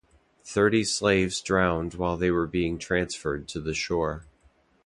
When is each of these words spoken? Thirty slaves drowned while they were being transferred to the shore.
Thirty 0.43 0.83
slaves 0.83 1.41
drowned 1.41 1.93
while 1.93 2.17
they 2.17 2.31
were 2.31 2.47
being 2.47 2.79
transferred 2.79 3.47
to 3.49 3.61
the 3.61 3.75
shore. 3.75 4.25